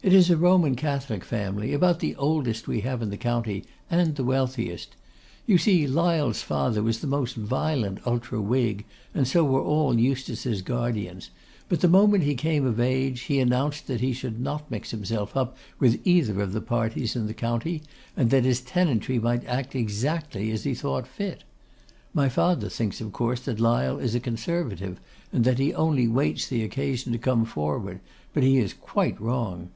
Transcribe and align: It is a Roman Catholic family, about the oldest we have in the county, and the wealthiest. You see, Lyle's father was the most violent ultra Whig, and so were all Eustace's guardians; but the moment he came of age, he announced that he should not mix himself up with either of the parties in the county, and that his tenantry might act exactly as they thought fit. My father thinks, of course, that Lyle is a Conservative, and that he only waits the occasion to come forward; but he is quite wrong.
It 0.00 0.12
is 0.12 0.30
a 0.30 0.36
Roman 0.36 0.76
Catholic 0.76 1.24
family, 1.24 1.72
about 1.72 1.98
the 1.98 2.14
oldest 2.16 2.68
we 2.68 2.80
have 2.80 3.02
in 3.02 3.10
the 3.10 3.16
county, 3.16 3.64
and 3.90 4.14
the 4.14 4.24
wealthiest. 4.24 4.94
You 5.44 5.58
see, 5.58 5.88
Lyle's 5.88 6.40
father 6.42 6.82
was 6.84 7.00
the 7.00 7.08
most 7.08 7.34
violent 7.34 8.04
ultra 8.06 8.40
Whig, 8.40 8.84
and 9.12 9.26
so 9.26 9.42
were 9.44 9.60
all 9.62 9.98
Eustace's 9.98 10.62
guardians; 10.62 11.30
but 11.68 11.80
the 11.80 11.88
moment 11.88 12.22
he 12.24 12.36
came 12.36 12.64
of 12.64 12.78
age, 12.78 13.22
he 13.22 13.40
announced 13.40 13.88
that 13.88 14.00
he 14.00 14.12
should 14.12 14.40
not 14.40 14.70
mix 14.70 14.92
himself 14.92 15.36
up 15.36 15.56
with 15.80 16.00
either 16.04 16.40
of 16.42 16.52
the 16.52 16.60
parties 16.60 17.16
in 17.16 17.26
the 17.26 17.34
county, 17.34 17.82
and 18.16 18.30
that 18.30 18.44
his 18.44 18.60
tenantry 18.60 19.18
might 19.18 19.44
act 19.46 19.74
exactly 19.74 20.52
as 20.52 20.62
they 20.62 20.74
thought 20.74 21.08
fit. 21.08 21.42
My 22.14 22.28
father 22.28 22.68
thinks, 22.68 23.00
of 23.00 23.12
course, 23.12 23.40
that 23.42 23.60
Lyle 23.60 23.98
is 23.98 24.14
a 24.14 24.20
Conservative, 24.20 25.00
and 25.32 25.44
that 25.44 25.58
he 25.58 25.74
only 25.74 26.06
waits 26.06 26.46
the 26.46 26.62
occasion 26.62 27.10
to 27.12 27.18
come 27.18 27.44
forward; 27.44 27.98
but 28.32 28.44
he 28.44 28.58
is 28.58 28.72
quite 28.74 29.20
wrong. 29.20 29.66